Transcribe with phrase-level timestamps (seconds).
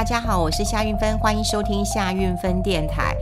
[0.00, 3.14] 大家好，我是夏运芬，欢迎收听夏运芬电台。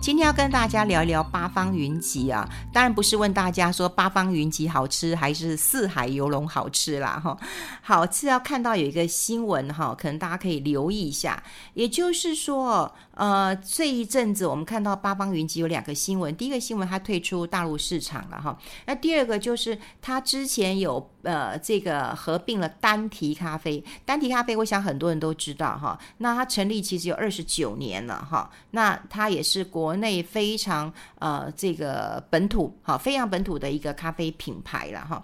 [0.00, 7.36] 今天要跟大家聊一聊八方云集啊，当然不是问大家说八方云集好吃还是四海游龙好吃啦哈。
[7.82, 11.42] 好，是要看到有一个新闻哈，可能大家可以留意一下。
[11.74, 29.82] 也就是说，呃，这一阵子我们看到八方云集有两个新闻，第一个新闻它退出大陆市场了哈，那第二个就是它之前有呃这个合并了丹提咖啡，丹提咖啡我想很多人都知道哈，那它成立其实有二十九年了哈，那它也是国。
[29.82, 35.22] 国内非常呃这个本土哈，非常本土的一个咖啡品牌了哈。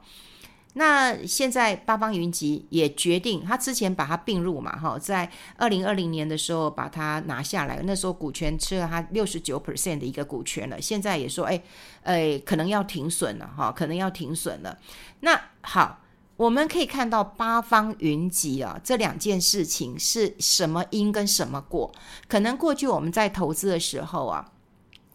[0.78, 11.60] 那现在八方云集也决定，他之前把它并入嘛哈，在二零二零年的时候把它拿下来，那时候股权吃了它六十九 percent 的一个股权了，现在也说哎
[12.04, 14.78] 哎可能要停损了哈，可能要停损了。
[15.18, 15.98] 那好，
[16.36, 21.92] 我们可以看到八方云集啊这两件事情是什么因跟什么果？
[22.28, 24.52] 可能过去我们在投资的时候啊。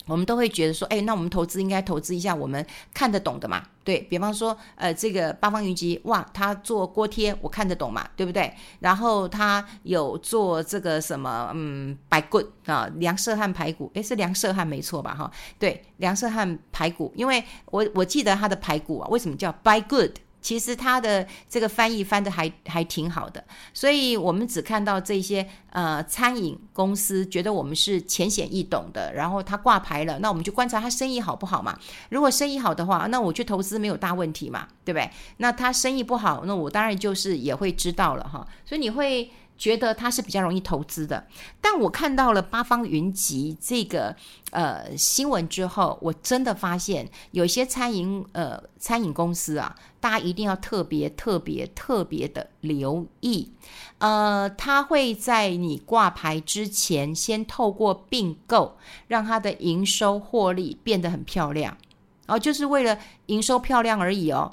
[0.06, 8.54] 我们都会觉得说，哎，那我们投资应该投资一下我们看得懂的嘛，对，比方说，呃，这个八方云集，哇，他做锅贴，我看得懂嘛，对不对？
[8.80, 15.16] 然后他有做这个什么，嗯，白骨啊，梁社汉排骨，诶，是梁社汉没错吧？
[15.16, 20.18] 哈，对，梁社汉排骨，因为我我记得他的排骨啊，为什么叫 Buy Good？
[20.44, 31.80] 其实他的这个翻译翻的还还挺好的，所以我们只看到这些呃餐饮公司觉得我们是浅显易懂的，然后他挂牌了，那我们就观察他生意好不好嘛。
[32.10, 35.10] 如果生意好的话，那我去投资没有大问题嘛，对不对？
[35.38, 38.46] 那他生意不好，那我当然就是也会知道了哈。
[38.66, 39.32] 所以你会。
[39.64, 41.26] 觉得它是比较容易投资的，
[41.62, 44.14] 但我看到了八方云集这个
[44.52, 53.54] 呃新闻之后，我真的发现有些餐饮呃餐饮公司啊，大家一定要特别特别特别的留意，
[54.00, 58.76] 呃，他会在你挂牌之前，先透过并购，
[59.08, 61.78] 让他的营收获利变得很漂亮，
[62.28, 64.52] 哦，就是为了营收漂亮而已哦。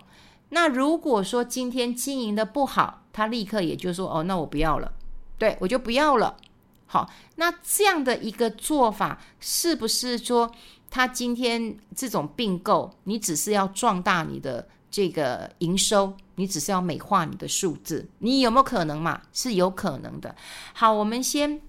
[0.51, 4.93] 那如果说今天经营的不好，他立刻也就说哦，那我不要了，
[5.41, 6.37] 对，我就不要了。
[6.85, 10.53] 好，那这样的一个做法，是不是说
[10.91, 19.23] 他今天这种并购，你只是要壮大你的这个营收，你只是要美化你的数字，你有没有可能嘛？
[19.33, 20.37] 是有可能的。
[20.75, 21.61] 好，我们先。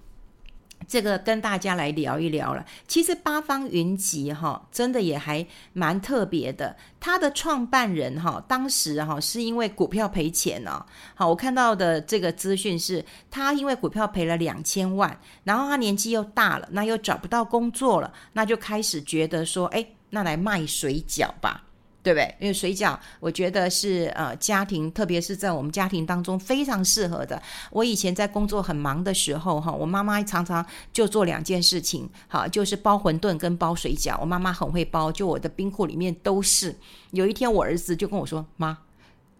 [0.86, 2.64] 这个跟大家来聊一聊了。
[2.86, 6.76] 其实八方云集哈，真的也还蛮特别的。
[7.00, 10.84] 他的创办人哈，当时哈是因为股票赔钱哦。
[11.14, 21.64] 好，我看到的这个资讯是，他因为股票赔了两千万，然后他年纪又大了，那又找不到工作了，那就开始觉得说，哎，那来卖水饺吧。
[22.02, 22.34] 对不对？
[22.40, 27.40] 因为水饺，我觉得是呃家庭，特别是在我们家庭当中非常适合的。
[27.70, 34.18] 我以前在工作很忙的时候，哈，我妈妈常常就做两件事情，好，就是包馄饨跟包水饺。
[34.20, 36.76] 我妈妈很会包，就我的冰库里面都是。
[37.12, 38.78] 有一天，我儿子就跟我说：“妈，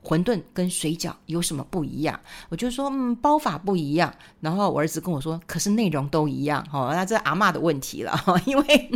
[0.04, 8.90] 馄饨跟水饺有什么不一样？”我就说：“嗯，包法不一样。”然后我儿子跟我说：“可是内容都一样。”哦，那这阿嬷的问题了，因为。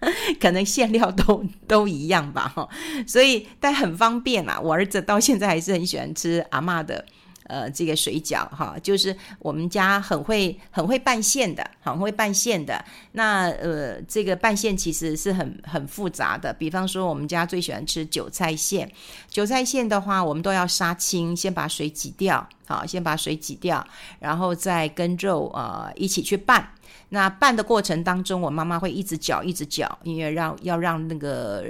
[0.40, 2.68] 可能馅料都都一样吧，哈，
[3.06, 4.60] 所以但很方便啊。
[4.60, 7.04] 我儿子到现在还是很喜欢吃阿嬷的
[7.48, 12.84] 呃这个水饺，哈，就是我们家很会很会拌馅的，很会拌馅的。
[13.12, 18.90] 那呃这个拌馅其实是很很复杂的，比方说我们家最喜欢吃韭菜馅，
[19.28, 23.86] 韭菜馅的话，我们都要杀青，先把水挤掉，好，先把水挤掉，
[24.18, 26.68] 然后再跟肉呃一起去拌。
[27.10, 31.62] 那拌的过程当中，我妈妈会一直搅，一直搅，因为让要让那个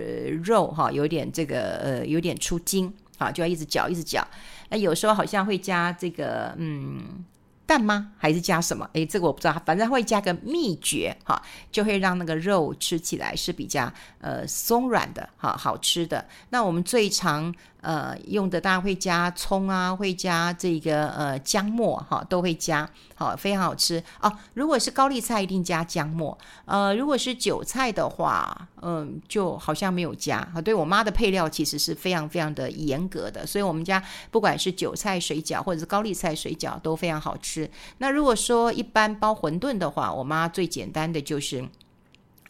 [0.42, 4.26] 肉哈有点这个呃有点出筋，好，就要一直搅，一直搅。
[4.68, 7.24] 那有时候好像会加这个嗯。
[7.68, 8.12] 蛋吗？
[8.16, 8.88] 还是加什么？
[8.92, 16.24] 哎，这个我不知道，反正会加个秘诀哈，就会让那个肉吃起来是比较呃松软的哈，好吃的。
[16.50, 17.52] 那我们最常
[17.86, 24.32] 呃用的，大家会加葱啊，会加这个呃姜末哈，都会加，好，非常好吃哦。
[24.54, 26.36] 如果是高丽菜，一定加姜末。
[26.64, 30.38] 呃，如果是韭菜的话，嗯、就好像没有加。
[30.52, 34.02] 啊，对我妈的配料其实是非常非常的严格的，所以我们家
[34.32, 37.70] 不管是韭菜水饺或者是高丽菜水饺都非常好吃。
[37.98, 41.64] 那如果说一般包馄饨的话，我妈最简单的就是，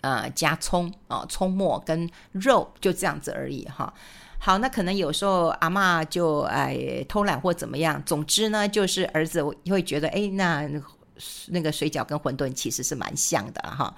[0.01, 3.93] 呃，加葱啊、葱末跟肉就这样子而已哈。
[4.47, 10.71] 好，那可能有时候阿嬷就哎偷懒或怎么样，总之呢，就是儿子会觉得哎，那
[11.49, 13.93] 那个水饺跟馄饨其实是蛮像的哈，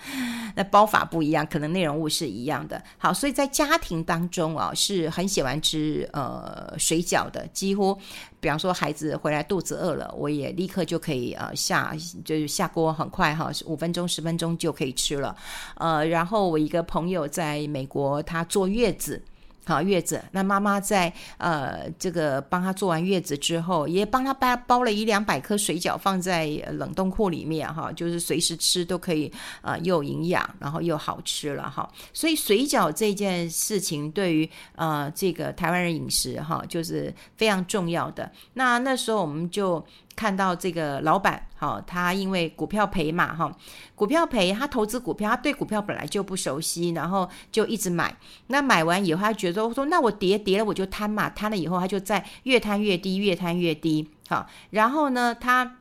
[0.57, 2.83] 那包法不一样，可能内容物是一样的。
[2.97, 7.95] 好，所以在家庭当中啊，是很喜欢吃呃水饺的，几乎
[8.41, 15.37] 比方说孩子回来肚子饿了，我也立刻就可以呃下就是下锅，很快哈，五分钟十分钟就可以吃了。
[15.75, 19.23] 呃，然后我一个朋友在美国，他坐月子。
[19.69, 29.31] 好月子，那妈妈在呃这个帮他做完月子之后，也帮他包包了一两百颗水饺放在冷冻库里面哈，就是随时吃都可以，
[29.63, 31.89] 呃又营养，然后又好吃了哈。
[32.13, 38.31] 所以水饺这件事情对于呃这个台湾人饮食哈，就是非常重要的。
[38.55, 39.85] 那那时候我们就。
[40.19, 43.57] 看到这个老板，哈，他因为股票赔嘛，哈，
[43.95, 48.17] 股票赔，他投资股票，他对股票本来就不熟悉，然后就一直买。
[48.49, 54.45] 那买完以后，他觉得说，那我跌跌了我就贪嘛，贪了以后他就在越贪越低，越贪越低，好。
[54.71, 55.77] 然后呢，他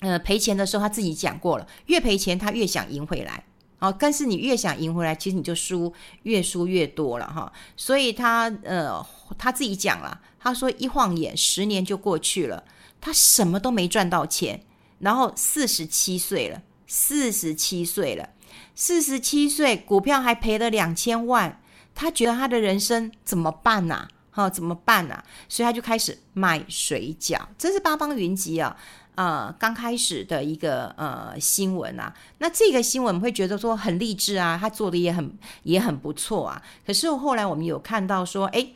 [0.00, 3.44] 呃赔钱的时候，他自己讲过了，越赔钱他越想赢回来，
[3.80, 5.92] 哦，但是你越想赢回来，其实你就输，
[6.22, 7.52] 越输越多了哈。
[7.76, 9.06] 所以他呃
[9.36, 12.64] 他自己讲了，他说一晃眼十年就过去了。
[13.00, 14.62] 他什么都没赚到钱，
[14.98, 18.28] 然后四十七岁了，四十七岁了，
[18.74, 21.60] 四十七岁股票还赔了两千万，
[21.94, 24.08] 他觉得他的人生怎么办呐？
[24.30, 25.22] 哈，怎么办呐？
[25.48, 27.40] 所以他就开始卖水饺。
[27.56, 28.76] 这是八方云集啊，
[29.14, 32.14] 呃，刚开始的一个呃新闻啊。
[32.38, 36.62] 那这个新闻我们会觉得说很励志啊，他做的也很也很不错啊。
[36.86, 38.68] 可是后来我们有看到说，哎，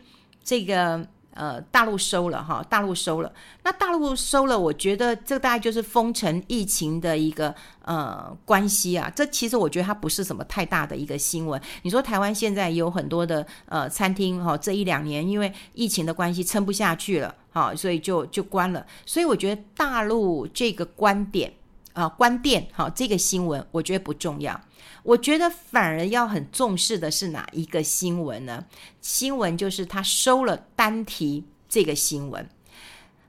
[0.42, 1.06] 这个。
[1.34, 3.32] 呃，大陆收了哈，大陆收了。
[3.62, 7.54] 那大陆收了，我觉得这大概就是封城疫情的一个
[7.84, 9.10] 呃关系啊。
[9.14, 11.60] 这其实我觉得它不是什么太大的一个新闻。
[11.82, 18.86] 你说台湾现在有很多的呃餐厅哈，这一两年因为疫情的关系撑不下去了，哈，所以就就关了。
[19.04, 21.52] 所以我觉得大陆这个观点
[21.94, 24.60] 啊，关店哈，这个新闻我觉得不重要。
[25.02, 28.64] 我觉得反而要很重视的是哪一个新闻呢？
[29.00, 32.48] 新闻就是他收了单提这个新闻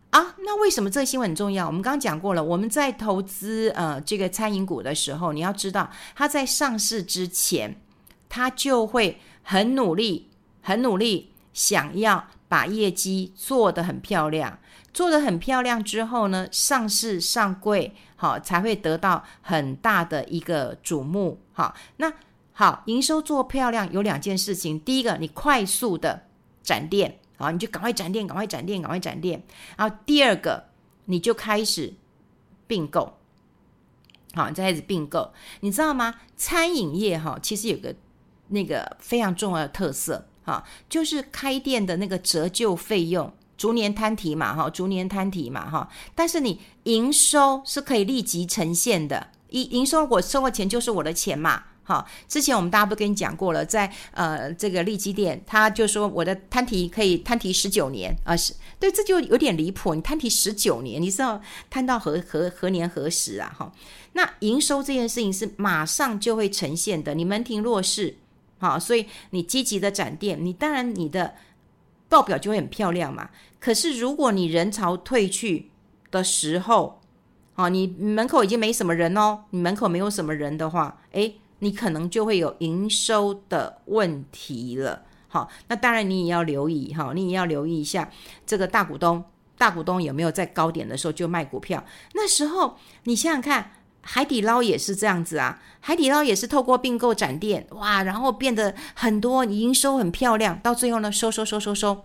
[0.09, 0.35] 啊。
[0.39, 1.67] 那为什么这个新闻很重要？
[1.67, 7.79] 我们刚刚讲过了，我们在投资呃这个餐饮股的时候，你要知道，他在上市之前，
[8.27, 10.29] 他就会很努力、
[10.61, 14.57] 很努力，想要把业绩做得很漂亮。
[14.95, 21.37] 做得很漂亮之后呢，上市上柜，好才会得到很大的一个瞩目。
[21.51, 22.13] 好，那
[22.53, 26.23] 好，营收做漂亮有两件事情，第一个，你快速的
[26.63, 29.43] 展店，好，你就赶快展店，赶快展店，赶快展店。
[29.75, 30.63] 然后第二个，
[31.03, 31.93] 你就开始
[32.65, 33.17] 并购，
[34.33, 35.33] 好，你再开始并购。
[35.59, 36.15] 你知道吗？
[36.37, 37.93] 餐饮业哈，其实有个
[38.47, 43.33] 那个非常重要的特色，哈，就是开店的那个折旧费用。
[43.57, 45.89] 逐年摊提嘛，哈，逐年摊提嘛，哈。
[46.13, 52.05] 但是你营收是可以立即呈现的，营营收我收了钱就是我的钱嘛，哈。
[52.27, 59.95] 之前我们大家都跟你讲过了，在呃这个利基店，他就说我的摊提可以摊提十九年啊，是对，这就有点离谱。
[59.95, 63.55] 你摊提十九年，你知道摊到何何何年何时啊？
[63.57, 63.71] 哈，
[64.11, 67.15] 那营收这件事情是马上就会呈现的。
[67.15, 68.17] 你门庭若市，
[68.59, 71.35] 好，所以你积极的展店，你当然你的。
[72.15, 73.29] 报表就会很漂亮嘛。
[73.59, 75.69] 可是如果你人潮退去
[76.11, 77.01] 的时候，
[77.55, 85.01] 哦，你门口已经没什么人哦，你门口没有什么人的话，诶，你可能就会有营收的问题了。
[85.27, 88.09] 好，那当然你也要留意哈，你也要留意一下
[88.45, 89.21] 这个大股东，
[89.57, 91.83] 大股东有没有在高点的时候就卖股票？
[92.13, 93.71] 那时候你想想看。
[94.07, 102.03] 海底捞也是这样子啊，海底捞也是透过并购展店，哇，然后变得很多营收很漂亮，到最后呢收收收收收。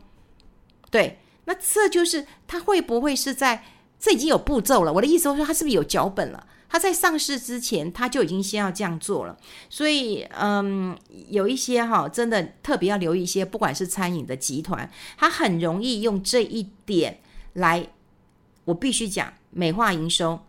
[0.90, 3.62] 对，那这就是他会不会是在
[3.98, 4.92] 这已经有步骤了？
[4.92, 6.46] 我的意思是说，他是不是有脚本了？
[6.70, 9.36] 他在上市之前他就已经先要这样做了。
[9.68, 10.96] 所以，嗯，
[11.28, 17.20] 有一些哈，真的特别要留意一些，不管是餐饮的集团，他很容易用这一点
[17.52, 17.86] 来，
[18.64, 20.40] 我必须讲美化营收。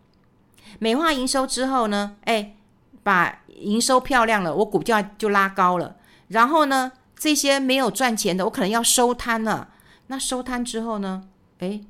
[0.80, 2.56] 美化营收之后呢，哎，
[3.04, 5.96] 把营收漂亮了，我股价就拉高了。
[6.30, 9.70] 然后呢，这些没有赚钱的，我可能要收摊了。
[10.08, 11.24] 那收摊之后呢，
[11.60, 11.82] 哎，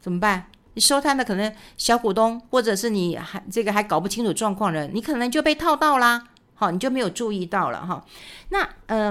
[0.00, 0.46] 怎么办？
[0.74, 6.24] 你收摊的可能小股东，或者是你还这个还搞不清楚状况的人，你可能就被套到啦。
[6.54, 8.04] 好，你就没有注意到了哈。
[8.48, 9.10] 那呃，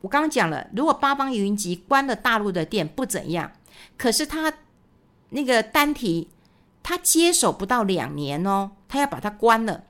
[0.00, 3.50] 我刚刚讲了，如果八方云集关了大陆的店不怎样，
[3.96, 4.52] 可是他
[5.30, 6.28] 那个单体。
[6.82, 9.84] 他接手不到两年哦，他要把它关了。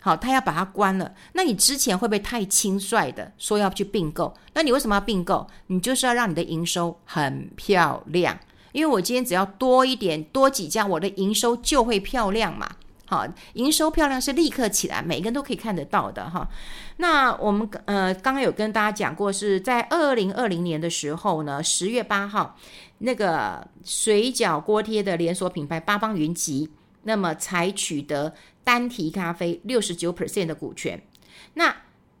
[0.00, 1.14] 好，他要把它关了。
[1.34, 4.34] 那你之前会不会太轻率的说要去并购？
[4.52, 5.46] 那你为什么要并购？
[5.68, 8.36] 你就是要让你的营收很漂亮。
[8.72, 12.68] 因为我今天只要多一点，多几家，我的营收就会漂亮嘛。
[13.04, 16.48] 好，营收漂亮是立刻起来，每个人都可以看得到的哈。
[16.96, 22.56] 那我们呃刚刚有跟大家讲过，是在二零二零年的时候呢，十月八号，
[22.98, 26.70] 那个水饺锅贴的连锁品牌八方云集，
[27.02, 28.32] 那么才取得
[28.64, 31.02] 单提咖啡六十九 percent 的股权。
[31.54, 31.74] 那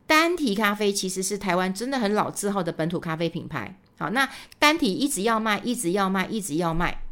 [0.06, 3.78] 单提咖啡其实是台湾真的很老字号的本土咖啡品牌。
[3.98, 7.02] 好，那单提一直要卖，一直要卖，一直要卖。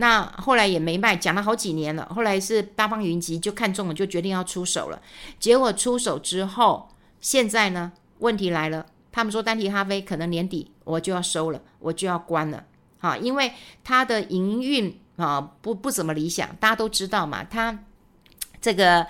[0.00, 2.08] 那后来也没卖，讲了好几年了。
[2.14, 5.02] 后来是八方云集就看中了，就决定要出手了。
[5.40, 6.88] 结果出手之后，
[7.20, 7.90] 现在呢，
[8.20, 8.86] 问题来了。
[9.10, 12.64] 他们说丹提咖啡可能年底我就要收了，我就要关了。
[13.00, 13.52] 哈，因为
[13.82, 17.42] 它的营运啊不不怎么理想，大家都知道嘛。
[17.42, 17.76] 它
[18.60, 19.04] 这个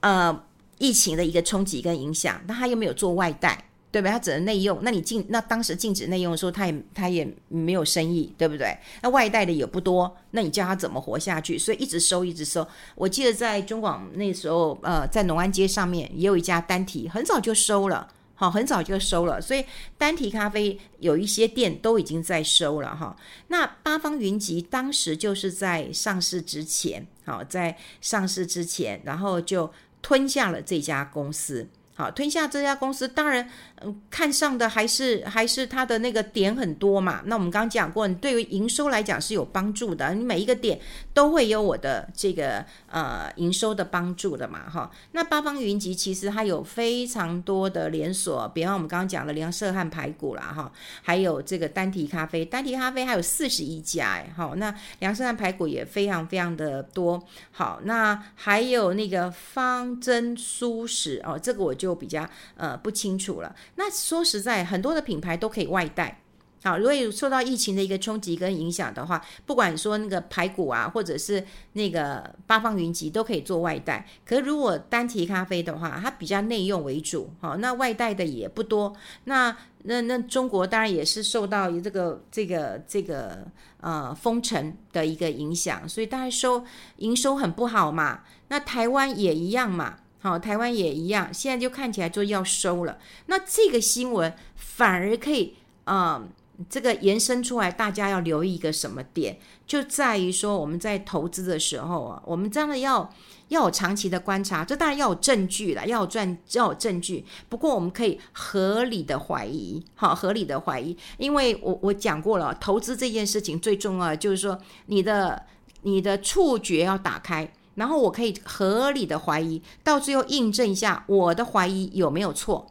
[0.00, 0.42] 呃
[0.78, 3.64] 疫情的一个冲击跟影响，那它又没有做外带。
[3.96, 4.10] 对吧？
[4.10, 8.76] 他只能内用，那你禁那当时禁止内用的时候，他也他也没有生意，对不对？
[9.00, 11.56] 那外带的也不多，那你叫他怎么活下去？
[11.56, 12.68] 所以一直收，一直收。
[12.94, 19.40] 我记得在中广那时候，呃，在农安街上面也有一家单提，很早就收了，好，很早就收了。
[19.40, 19.64] 所以
[19.96, 23.16] 单提咖啡有一些店都已经在收了哈。
[23.48, 29.72] 那八方云集当时就是在上市之前，好，在上市之前，然后就
[30.02, 31.66] 吞下了这家公司。
[31.98, 33.48] 好，吞下这家公司，当然，
[33.82, 37.22] 嗯，看上的还是还是它的那个点很多嘛。
[37.24, 40.80] 那我们刚刚讲过，你对于营收来讲是有帮助的，你每一个点
[41.14, 44.90] 都会有我的这个呃营收的帮助的嘛，哈。
[45.12, 57.22] 那八方云集其实它有非常多的连锁，比方我们刚刚讲的梁社汉排骨啦，哈，还有这个单提咖啡，单提咖啡还有四十一家，哎，好，那梁社和排骨也非常非常的多。
[57.52, 61.76] 好，那还有那个方珍苏食哦，这个我。
[61.76, 63.54] 就比较呃不清楚了。
[63.76, 66.20] 那说实在，很多的品牌都可以外带。
[66.64, 74.04] 好，如果有受到疫情的一个冲击跟影响的话，不管说那个排骨啊，或者是那个八方云集，都可以做外带。
[74.24, 78.92] 可是如果单提咖啡的话，它比较内用为主，好，那外带的也不多。
[79.24, 83.46] 那那那中国当然也是受到这个这个这个
[83.80, 86.64] 呃封城的一个影响，所以大家收
[86.96, 88.22] 营收很不好嘛。
[88.48, 89.98] 那台湾也一样嘛。
[90.26, 92.98] 好，台湾也一样，现在就看起来就要收了。
[93.26, 95.54] 那这个新闻反而可以，
[95.84, 96.28] 嗯，
[96.68, 103.08] 这个延伸出来，大家要留意一个什么点，就在于说我们在投资的时候啊，我们真的要
[103.50, 107.24] 要有长期的观察，这当然要有证据了，要有证要有证据。
[107.48, 115.46] 不过我们可以合理的怀疑，好，合理的怀疑，因为我我讲过了，投资这件事情最重要就是说你的
[115.82, 117.48] 你的触觉要打开。
[117.76, 122.66] 然后我可以合理的怀疑，到最后印证一下我的怀疑有没有错，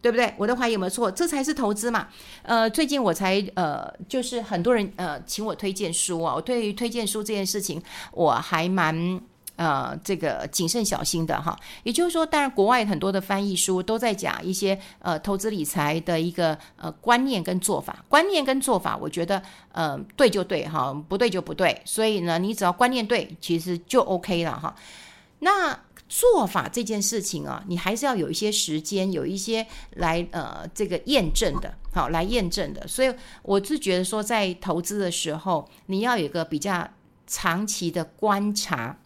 [0.00, 0.32] 对不对？
[0.38, 1.10] 我的怀疑有没有错？
[1.10, 2.06] 这才是投资嘛。
[2.42, 9.20] 呃，最近我才呃，就是很多人呃请我推荐书啊，我对于推荐书这件事情我还蛮。
[9.56, 19.40] 呃，这个谨慎小心的哈，也就是说，当然国外很多的翻译书都在讲一些呃投资理财的一个呃观念跟做法，观念跟做法，我觉得
[19.72, 24.74] 呃对就对哈，不对就不对，所以呢，你只要观念对，其实就 OK 了哈。
[25.40, 25.78] 那
[26.08, 29.66] 做法这件事情啊，你还是要有一些时间，有一些
[29.96, 32.88] 来呃这个验证的，好来验证的。
[32.88, 36.88] 所以我是觉得说，在投资的时候，你要有一个比较
[37.26, 38.96] 长期的观察。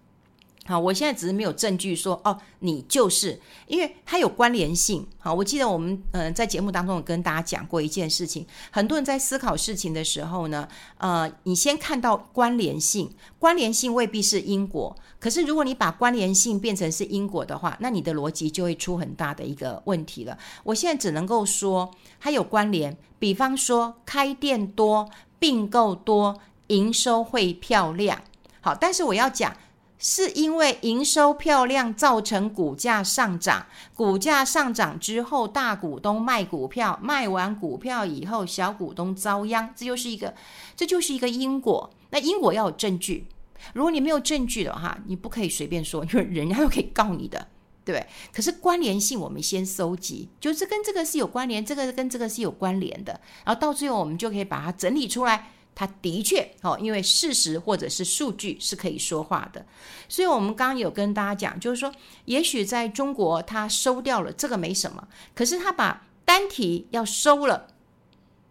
[0.66, 5.06] 好，我现在只是没有证据说哦，你就是，因为它有关联性。
[5.18, 10.66] 好，我记得我们嗯、在节目当中有跟大家讲过一件事情，很多人在思考事情的时候呢，
[10.98, 13.08] 呃，你先看到关联性，
[13.38, 20.36] 关联性未必是因果，可是如果你把关联性变成是因果的话，那你的逻辑就会出很大的一个问题了。
[20.64, 25.08] 我现在只能够说它有关联，比方说开店多、
[25.38, 28.20] 并购多、营收会漂亮。
[28.60, 29.56] 好，但是我要讲。
[29.98, 40.34] 是因为营收漂亮造成股价上涨，股价上涨之后，大股东卖股票，卖完股票以后，小股东遭殃，这就是一个，
[40.76, 41.90] 这就是一个因果。
[42.10, 43.26] 那因果要有证据，
[43.72, 47.48] 如果你没有证据的话，你不可以随便说，因为人家又可以告你的，
[47.84, 48.06] 对？
[48.32, 55.52] 可是关联性我们先搜集，就是跟这个是有关联，这个跟这个是有关联的，然后到最后我们就可以把它整理出来。
[55.78, 59.66] 它的确哦，因为事实或者是数据是可以说话的，
[60.08, 61.92] 所以我们刚刚有跟大家讲，就是说，
[62.24, 67.68] 也许在中国它收掉了这个没什么，可是它把单体要收了，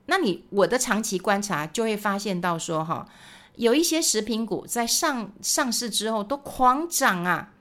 [0.06, 3.10] 那你我的长期观察就会发现到说哈，
[3.56, 7.52] 有一些食品股在上上市之后都狂涨啊，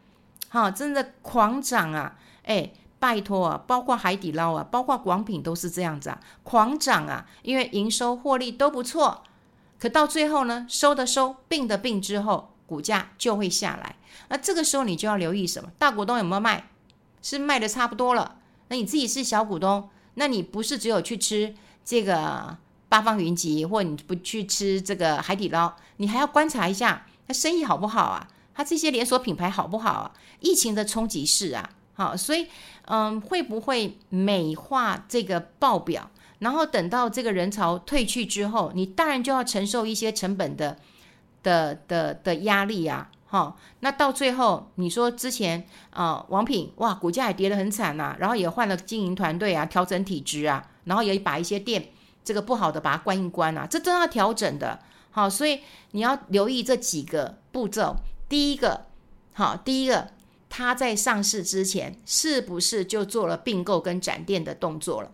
[0.50, 9.22] 哈，真的狂涨啊，哎，拜托啊，包括海底捞啊，包括广品都是这样子啊，狂涨啊，因为营收获利都不错。
[9.84, 13.96] 可到最后呢，收的收，并的并之后，股价就会下来。
[14.28, 15.70] 那这个时候你就要留意什么？
[15.78, 16.70] 大股东有没有卖？
[17.20, 18.36] 是卖的差不多了。
[18.68, 22.56] 那你自己是小股东，那你不是只有去吃这个
[22.88, 28.26] 八方云集，或你不去吃这个海底捞，你还要观察一下它生意好不好啊？
[28.54, 30.12] 它这些连锁品牌好不好啊？
[30.40, 32.46] 疫情的冲击是啊，好，所以
[32.86, 36.10] 嗯，会不会美化这个报表？
[36.38, 40.76] 然后等到这个人潮退去之后，你当然就要承受一些成本的
[41.42, 43.10] 的的的压力啊。
[43.26, 51.88] 好，那到最后你说之前啊、王品哇，股价也跌得很惨呐、然后也换了经营团队啊，调整体质啊，然后也把一些店
[52.22, 54.78] 这个不好的把它关一关啊，这都要调整的。
[55.10, 55.60] 好，所以
[55.92, 57.96] 你要留意这几个步骤。
[58.28, 58.86] 第一个，
[59.32, 60.10] 好，第一个，
[60.48, 65.10] 他在上市之前是不是就做了并购跟展店的动作了？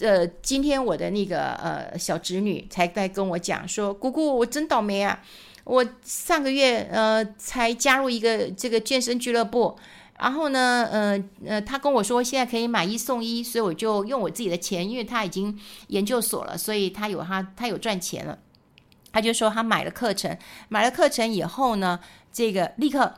[0.00, 5.22] 呃，今天我的那个呃小侄女才在跟我讲说，姑姑，我真倒霉啊。
[5.64, 9.78] 我上个月呃才加入一个这个健身俱乐部，
[10.18, 15.56] 然后呢，呃呃，他跟我说现在可以买一送一，所以我就用我自己的钱，因为他已经
[15.86, 18.36] 研究所了，所以他有他他有赚钱了，
[19.12, 20.36] 他就说他买了课程，
[20.68, 22.00] 买了课程以后呢，
[22.32, 23.14] 这个立刻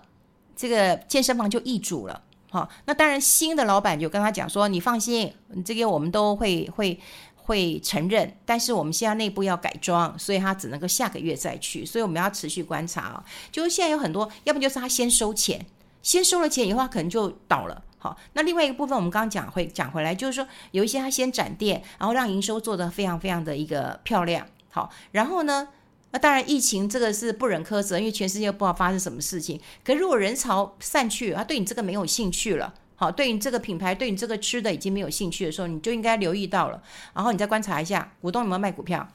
[0.54, 2.22] 这个健身房就易主了，
[2.54, 5.32] 好，那当然新的老板就跟他讲说，你放心，
[5.64, 7.00] 这个我们都会会。
[7.46, 13.22] 会承认，但是我们现在内部要改装，所以他只能够下个月再去，所以我们要持续观察啊。
[13.52, 15.62] 就是现在有很多，要不就是他先收钱，
[16.00, 17.82] 先收了钱以后，他可能就倒了。
[17.98, 24.46] 好，那另外一个部分，我们刚刚讲会讲回来，就是说有一些他先展店，然后让营收做得非常非常的一个漂亮。
[24.70, 25.68] 好，然后呢，
[26.14, 29.60] 那当然疫情这个是不忍苛责，因为全世界不知道发生什么事情。
[29.82, 32.72] 可如果人潮散去，他对你这个没有兴趣了。
[32.94, 36.80] 好，对你这个品牌，对你这个吃的已经没有兴趣的时候，你就应该留意到了。
[37.12, 39.08] 然后你再观察一下股东有没有卖股票。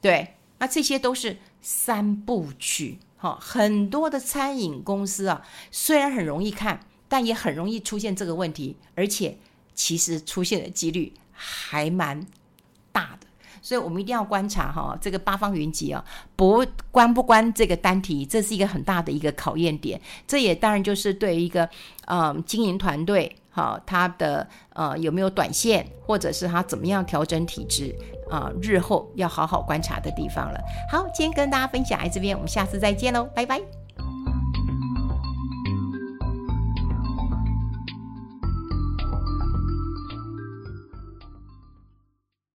[0.00, 2.98] 对，那这些都是三部曲。
[3.16, 9.38] 好，很多的餐饮公司啊，虽然很容易看，但也很容易出现这个问题，而且
[9.76, 12.26] 其实出现的几率还蛮
[12.90, 13.28] 大的。
[13.62, 16.04] 所以我们一定要观察哈，这个八方云集啊，
[16.36, 19.98] 不关不关这个单题，这是一个很大的一个考验点。
[20.26, 21.68] 这也当然就是对一个
[22.06, 27.94] 嗯经营团队哈，他的呃有没有短线，或者是他怎么样调整体质
[28.28, 30.60] 啊，日后要好好观察的地方了。
[30.90, 33.81] 好，今天跟大家分享在这边，我们下次再见喽，拜拜。